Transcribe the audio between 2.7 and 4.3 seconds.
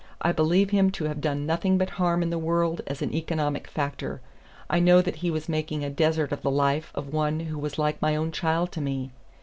as an economic factor.